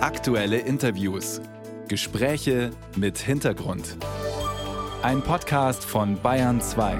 [0.00, 1.40] Aktuelle Interviews.
[1.88, 3.96] Gespräche mit Hintergrund.
[5.02, 6.96] Ein Podcast von Bayern 2.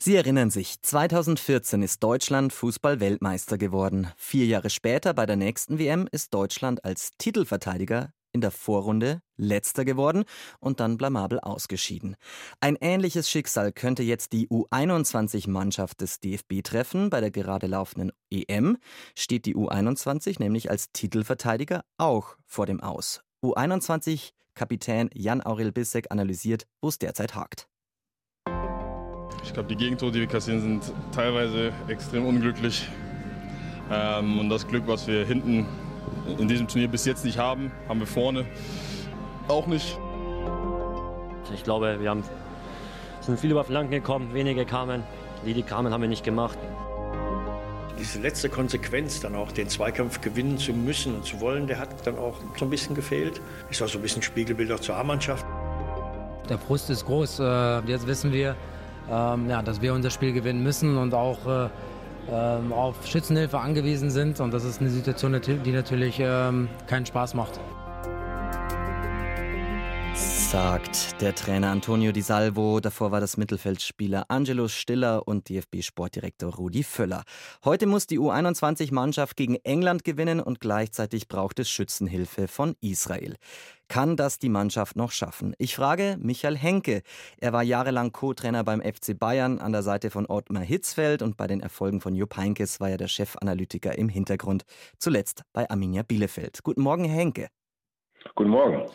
[0.00, 4.08] Sie erinnern sich, 2014 ist Deutschland Fußball-Weltmeister geworden.
[4.16, 9.84] Vier Jahre später bei der nächsten WM ist Deutschland als Titelverteidiger in der Vorrunde letzter
[9.84, 10.24] geworden
[10.60, 12.16] und dann blamabel ausgeschieden.
[12.60, 17.10] Ein ähnliches Schicksal könnte jetzt die U21-Mannschaft des DFB treffen.
[17.10, 18.78] Bei der gerade laufenden EM
[19.14, 23.22] steht die U21 nämlich als Titelverteidiger auch vor dem Aus.
[23.42, 27.68] U21-Kapitän Jan-Aurel Bissek analysiert, wo es derzeit hakt.
[29.44, 32.88] Ich glaube, die Gegentore, die wir kassieren, sind teilweise extrem unglücklich.
[33.90, 35.66] Ähm, und das Glück, was wir hinten
[36.38, 38.44] in diesem Turnier bis jetzt nicht haben, haben wir vorne
[39.48, 39.98] auch nicht.
[41.54, 42.22] Ich glaube, wir haben,
[43.20, 45.02] sind viel über Flanken gekommen, wenige kamen.
[45.46, 46.58] Die, die kamen, haben wir nicht gemacht.
[47.98, 52.06] Diese letzte Konsequenz, dann auch den Zweikampf gewinnen zu müssen und zu wollen, der hat
[52.06, 53.40] dann auch so ein bisschen gefehlt.
[53.70, 55.44] Ist auch so ein bisschen Spiegelbild auch zur A-Mannschaft.
[56.48, 57.40] Der Frust ist groß.
[57.40, 58.54] Äh, jetzt wissen wir,
[59.10, 61.68] ähm, dass wir unser Spiel gewinnen müssen und auch äh,
[62.30, 64.40] auf Schützenhilfe angewiesen sind.
[64.40, 67.58] Und das ist eine Situation, die natürlich ähm, keinen Spaß macht.
[70.48, 72.80] Sagt der Trainer Antonio Di Salvo.
[72.80, 77.24] Davor war das Mittelfeldspieler Angelo Stiller und DFB-Sportdirektor Rudi Völler.
[77.66, 83.36] Heute muss die U21-Mannschaft gegen England gewinnen und gleichzeitig braucht es Schützenhilfe von Israel.
[83.88, 85.54] Kann das die Mannschaft noch schaffen?
[85.58, 87.02] Ich frage Michael Henke.
[87.36, 91.46] Er war jahrelang Co-Trainer beim FC Bayern an der Seite von Ottmar Hitzfeld und bei
[91.46, 94.62] den Erfolgen von Jupp Heynckes war er der Chefanalytiker im Hintergrund.
[94.98, 96.62] Zuletzt bei Arminia Bielefeld.
[96.62, 97.48] Guten Morgen, Henke.
[98.34, 98.86] Guten Morgen.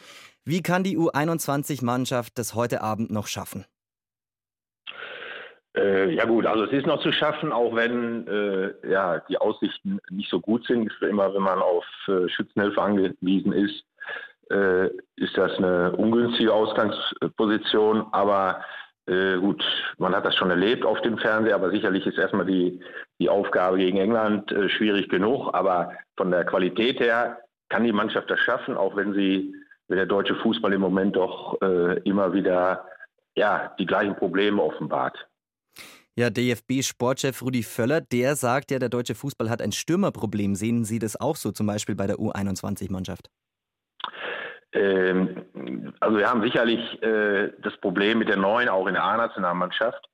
[0.46, 3.66] Wie kann die U21-Mannschaft das heute Abend noch schaffen?
[5.76, 10.00] Äh, ja gut, also es ist noch zu schaffen, auch wenn äh, ja, die Aussichten
[10.10, 10.92] nicht so gut sind.
[11.02, 13.84] Immer wenn man auf äh, Schützenhilfe angewiesen ist,
[14.52, 18.06] äh, ist das eine ungünstige Ausgangsposition.
[18.12, 18.64] Aber
[19.08, 19.64] äh, gut,
[19.98, 22.80] man hat das schon erlebt auf dem Fernseher, aber sicherlich ist erstmal die,
[23.20, 25.54] die Aufgabe gegen England äh, schwierig genug.
[25.54, 27.40] Aber von der Qualität her
[27.70, 29.56] kann die Mannschaft das schaffen, auch wenn sie
[29.88, 32.86] wenn der deutsche Fußball im Moment doch äh, immer wieder
[33.36, 35.28] ja, die gleichen Probleme offenbart.
[36.16, 40.54] Ja, DFB-Sportchef Rudi Völler, der sagt ja, der deutsche Fußball hat ein Stürmerproblem.
[40.54, 43.30] Sehen Sie das auch so, zum Beispiel bei der U21-Mannschaft?
[44.74, 50.08] Ähm, also wir haben sicherlich äh, das Problem mit der neuen, auch in der A-Nationalmannschaft.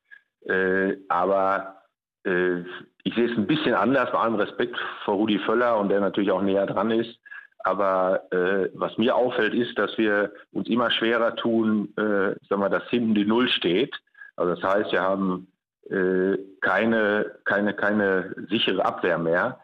[0.48, 1.84] Äh, aber
[2.26, 2.62] äh,
[3.04, 6.32] ich sehe es ein bisschen anders, bei allem Respekt vor Rudi Völler und der natürlich
[6.32, 7.20] auch näher dran ist.
[7.70, 12.70] Aber äh, was mir auffällt, ist, dass wir uns immer schwerer tun, äh, sagen wir,
[12.70, 13.96] dass hinten die Null steht.
[14.38, 15.48] Also das heißt, wir haben
[15.88, 19.60] äh, keine, keine, keine sichere Abwehr mehr.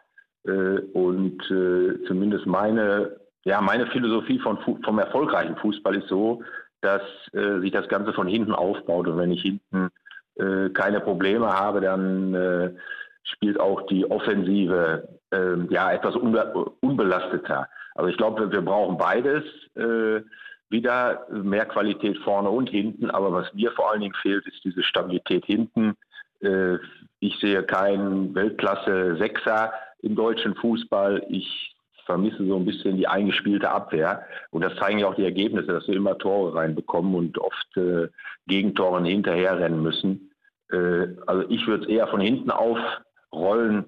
[0.46, 6.44] Äh, und äh, zumindest meine, ja, meine Philosophie von, vom erfolgreichen Fußball ist so,
[6.82, 7.02] dass
[7.34, 9.08] äh, sich das Ganze von hinten aufbaut.
[9.08, 9.90] Und wenn ich hinten
[10.36, 12.78] äh, keine Probleme habe, dann
[13.24, 17.68] spielt auch die Offensive äh, ja etwas unbe unbelasteter.
[17.96, 19.44] Also ich glaube, wir brauchen beides
[19.76, 20.22] äh,
[20.70, 23.10] wieder, mehr Qualität vorne und hinten.
[23.10, 25.96] Aber was mir vor allen Dingen fehlt, ist diese Stabilität hinten.
[26.42, 26.78] Äh,
[27.20, 31.26] ich sehe keinen Weltklasse-Sechser im deutschen Fußball.
[31.30, 34.26] Ich vermisse so ein bisschen die eingespielte Abwehr.
[34.52, 38.10] Und das zeigen ja auch die Ergebnisse, dass wir immer Tore reinbekommen und oft äh,
[38.48, 40.32] Gegentoren hinterherrennen müssen.
[40.72, 43.86] Äh, also ich würde es eher von hinten aufrollen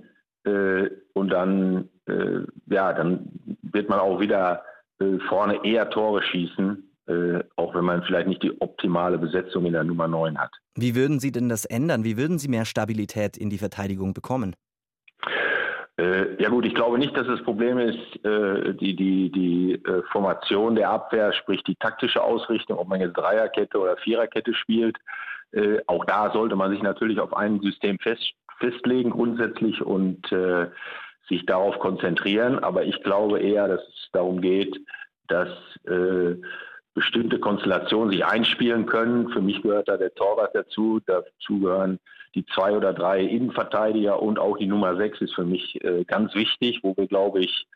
[0.47, 3.29] äh, und dann, äh, ja, dann
[3.61, 4.63] wird man auch wieder
[4.99, 9.73] äh, vorne eher Tore schießen, äh, auch wenn man vielleicht nicht die optimale Besetzung in
[9.73, 10.51] der Nummer 9 hat.
[10.75, 12.03] Wie würden Sie denn das ändern?
[12.03, 14.55] Wie würden Sie mehr Stabilität in die Verteidigung bekommen?
[15.99, 20.75] Äh, ja gut, ich glaube nicht, dass das Problem ist, äh, die, die, die Formation
[20.75, 24.97] der Abwehr, sprich die taktische Ausrichtung, ob man jetzt Dreierkette oder Viererkette spielt.
[25.87, 30.67] Auch da sollte man sich natürlich auf ein System fest, festlegen grundsätzlich und äh,
[31.29, 32.59] sich darauf konzentrieren.
[32.59, 34.79] Aber ich glaube eher, dass es darum geht,
[35.27, 35.49] dass
[35.85, 36.35] äh,
[36.93, 39.29] bestimmte Konstellationen sich einspielen können.
[39.29, 40.99] Für mich gehört da der Torwart dazu.
[41.05, 41.99] Dazu gehören
[42.33, 46.33] die zwei oder drei Innenverteidiger und auch die Nummer sechs ist für mich äh, ganz
[46.35, 47.67] wichtig, wo wir, glaube ich,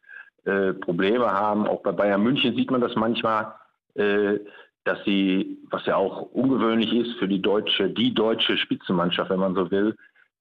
[0.45, 1.67] äh, Probleme haben.
[1.67, 3.53] Auch bei Bayern München sieht man das manchmal,
[3.93, 4.39] äh,
[4.83, 9.53] dass sie, was ja auch ungewöhnlich ist für die deutsche, die deutsche Spitzenmannschaft, wenn man
[9.53, 9.95] so will,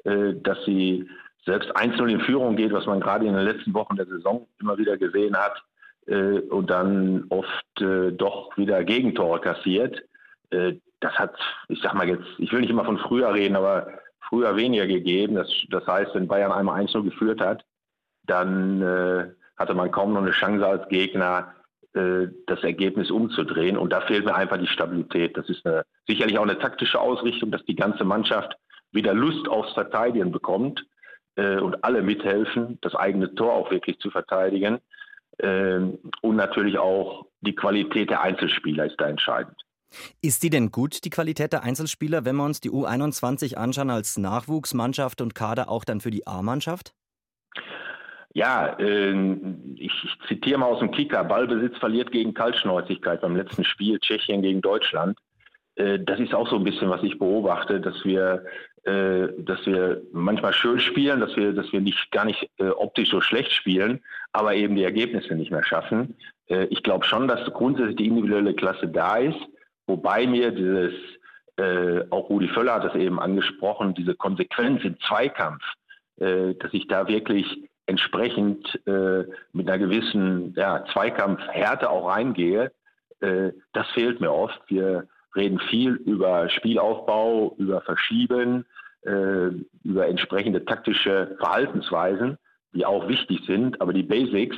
[0.04, 1.08] dass sie
[1.44, 4.78] selbst einzeln in Führung geht, was man gerade in den letzten Wochen der Saison immer
[4.78, 5.62] wieder gesehen hat,
[6.06, 10.02] äh, und dann oft äh, doch wieder Gegentore kassiert.
[10.50, 11.38] das hat,
[11.68, 13.86] ich sag mal jetzt, ich will nicht immer von früher reden, aber
[14.28, 15.36] früher weniger gegeben.
[15.36, 17.64] Das, das heißt, wenn Bayern einmal 1 geführt hat,
[18.26, 18.82] dann
[19.56, 21.54] hatte man kaum noch eine Chance als Gegner,
[21.92, 23.76] äh, das Ergebnis umzudrehen.
[23.76, 25.36] Und da fehlt mir einfach die Stabilität.
[25.36, 28.56] Das ist eine, sicherlich auch eine taktische Ausrichtung, dass die ganze Mannschaft
[28.92, 30.86] wieder Lust aufs Verteidigen bekommt
[31.36, 34.78] äh, und alle mithelfen, das eigene Tor auch wirklich zu verteidigen.
[35.38, 39.56] Ähm, und natürlich auch die Qualität der Einzelspieler ist da entscheidend.
[40.22, 44.18] Ist die denn gut, die Qualität der Einzelspieler, wenn wir uns die U21 anschauen als
[44.18, 46.94] Nachwuchsmannschaft und Kader auch dann für die A-Mannschaft?
[48.32, 49.12] Ja, äh,
[49.74, 51.24] ich, ich, zitiere mal aus dem Kicker.
[51.24, 55.18] Ballbesitz verliert gegen Kaltschnäuzigkeit beim letzten Spiel Tschechien gegen Deutschland.
[55.74, 58.44] Äh, das ist auch so ein bisschen, was ich beobachte, dass wir,
[58.84, 63.10] äh, dass wir manchmal schön spielen, dass wir, dass wir nicht gar nicht äh, optisch
[63.10, 66.16] so schlecht spielen, aber eben die Ergebnisse nicht mehr schaffen.
[66.48, 69.38] Äh, ich glaube schon, dass grundsätzlich die individuelle Klasse da ist.
[69.86, 70.94] Wobei mir dieses,
[71.56, 75.62] äh, auch Rudi Völler hat das eben angesprochen, diese Konsequenz im Zweikampf,
[76.18, 77.46] äh, dass ich da wirklich
[77.86, 78.80] entsprechend
[79.52, 82.70] mit einer gewissen ja, Zweikampfhärte auch reingehe,
[83.18, 84.60] das fehlt mir oft.
[84.68, 88.66] Wir reden viel über Spielaufbau, über Verschieben,
[89.02, 89.48] äh,
[89.84, 92.38] über entsprechende taktische Verhaltensweisen,
[92.72, 94.56] die auch wichtig sind, aber die Basics,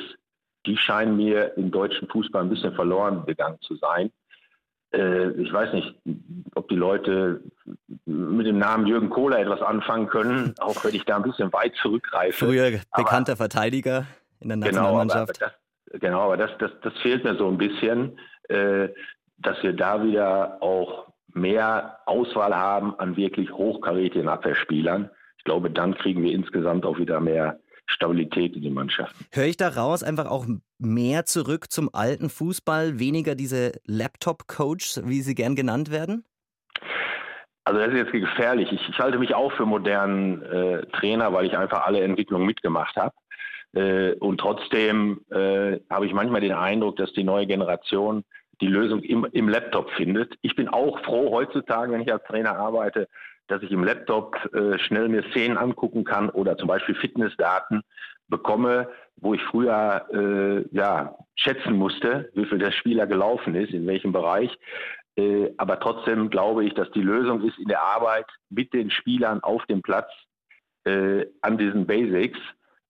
[0.67, 4.11] die scheinen mir im deutschen Fußball ein bisschen verloren gegangen zu sein
[4.93, 5.95] äh, ich weiß nicht,
[6.55, 7.43] ob die Leute
[8.05, 11.75] mit dem Namen Jürgen Kohler etwas anfangen können, auch wenn ich da ein bisschen weit
[11.77, 12.47] zurückgreife.
[12.47, 14.07] Früher bekannter aber, Verteidiger
[14.41, 15.39] in der Nationalmannschaft.
[15.39, 15.57] Genau, aber,
[15.91, 18.89] das, genau, aber das, das, das fehlt mir so ein bisschen, äh,
[19.39, 25.11] dass wir da wieder auch mehr Auswahl haben an wirklich hochkarätigen Abwehrspielern.
[25.39, 29.15] Ich glaube, dann kriegen wir insgesamt auch wieder mehr Stabilität in die Mannschaft.
[29.33, 30.47] Höre ich daraus einfach auch
[30.79, 36.25] mehr zurück zum alten Fußball, weniger diese Laptop-Coach, wie sie gern genannt werden?
[37.65, 38.73] Also das ist jetzt gefährlich.
[38.73, 42.97] Ich, ich halte mich auch für modernen äh, Trainer, weil ich einfach alle Entwicklungen mitgemacht
[42.97, 43.15] habe.
[43.73, 48.25] Äh, und trotzdem äh, habe ich manchmal den Eindruck, dass die neue Generation
[48.63, 50.35] die Lösung im, im Laptop findet.
[50.41, 53.09] Ich bin auch froh heutzutage, wenn ich als Trainer arbeite,
[53.49, 57.83] dass ich im Laptop äh, schnell mir Szenen angucken kann oder zum Beispiel Fitnessdaten
[58.29, 63.87] bekomme, wo ich früher äh, ja, schätzen musste, wie viel der Spieler gelaufen ist, in
[63.87, 64.57] welchem Bereich.
[65.17, 69.41] Äh, aber trotzdem glaube ich, dass die Lösung ist in der Arbeit mit den Spielern
[69.43, 70.11] auf dem Platz
[70.85, 72.39] äh, an diesen Basics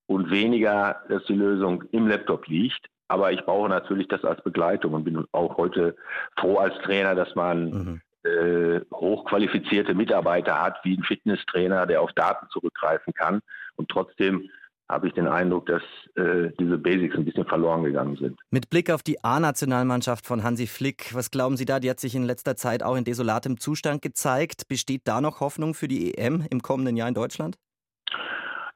[0.06, 2.86] und weniger, dass die Lösung im Laptop liegt.
[3.12, 5.96] Aber ich brauche natürlich das als Begleitung und bin auch heute
[6.38, 12.12] froh als Trainer, dass man mhm äh, hochqualifizierte Mitarbeiter hat, wie ein Fitnesstrainer, der auf
[12.12, 13.40] Daten zurückgreifen kann.
[13.74, 14.48] Und trotzdem
[14.88, 15.82] habe ich den Eindruck, dass
[16.16, 18.38] äh, diese Basics ein bisschen verloren gegangen sind.
[18.50, 21.80] Mit Blick auf die A-Nationalmannschaft von Hansi Flick, was glauben Sie da?
[21.80, 24.68] Die hat sich in letzter Zeit auch in desolatem Zustand gezeigt.
[24.68, 27.56] Besteht da noch Hoffnung für die EM im kommenden Jahr in Deutschland?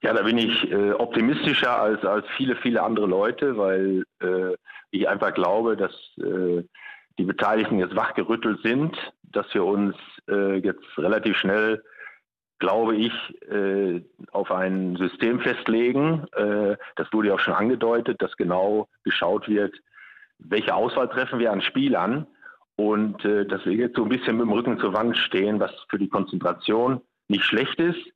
[0.03, 4.57] Ja, da bin ich äh, optimistischer als, als viele, viele andere Leute, weil äh,
[4.91, 6.63] ich einfach glaube, dass äh,
[7.19, 9.97] die Beteiligten jetzt wachgerüttelt sind, dass wir uns
[10.29, 11.83] äh, jetzt relativ schnell,
[12.59, 13.13] glaube ich,
[13.51, 14.03] äh,
[14.33, 16.27] auf ein System festlegen.
[16.33, 19.75] Äh, das wurde ja auch schon angedeutet, dass genau geschaut wird,
[20.39, 22.27] welche Auswahl treffen wir an Spielern
[22.77, 25.73] und äh, dass wir jetzt so ein bisschen mit dem Rücken zur Wand stehen, was
[25.89, 28.13] für die Konzentration nicht schlecht ist.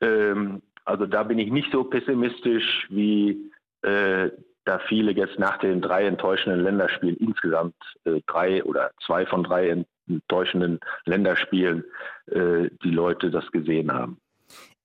[0.00, 3.52] Ähm, also da bin ich nicht so pessimistisch wie
[3.82, 4.30] äh,
[4.64, 9.84] da viele jetzt nach den drei enttäuschenden Länderspielen insgesamt äh, drei oder zwei von drei
[10.08, 11.84] enttäuschenden Länderspielen
[12.26, 14.20] äh, die Leute das gesehen haben.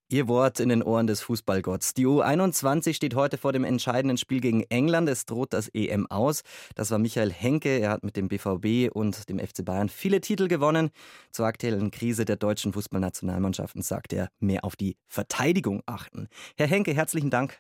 [0.08, 1.96] Ihr Wort in den Ohren des Fußballgotts.
[1.96, 5.10] Die U21 steht heute vor dem entscheidenden Spiel gegen England.
[5.10, 6.44] Es droht das EM aus.
[6.76, 7.80] Das war Michael Henke.
[7.80, 10.92] Er hat mit dem BVB und dem FC Bayern viele Titel gewonnen.
[11.32, 16.28] Zur aktuellen Krise der deutschen Fußballnationalmannschaften sagt er, mehr auf die Verteidigung achten.
[16.56, 17.58] Herr Henke, herzlichen Dank.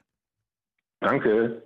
[0.99, 1.63] Danke.